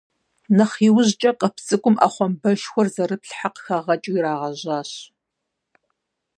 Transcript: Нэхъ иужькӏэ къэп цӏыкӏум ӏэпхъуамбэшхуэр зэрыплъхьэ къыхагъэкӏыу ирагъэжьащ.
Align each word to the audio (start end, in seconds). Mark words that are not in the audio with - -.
Нэхъ 0.55 0.77
иужькӏэ 0.87 1.31
къэп 1.39 1.55
цӏыкӏум 1.65 1.95
ӏэпхъуамбэшхуэр 2.01 2.87
зэрыплъхьэ 2.93 3.49
къыхагъэкӏыу 3.53 4.17
ирагъэжьащ. 4.17 4.91